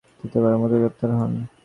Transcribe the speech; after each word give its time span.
তিনি 0.03 0.19
তৃতীয়বারের 0.21 0.59
মত 0.61 0.71
গ্রেফতার 0.73 1.11
হন। 1.19 1.31